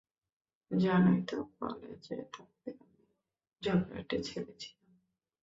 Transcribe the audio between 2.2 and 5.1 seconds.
থাকতে আমি ঝগড়াটে ছেলে ছিলাম।